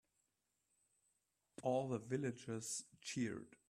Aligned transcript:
All 1.61 1.87
the 1.87 1.99
villagers 1.99 2.85
cheered. 3.01 3.55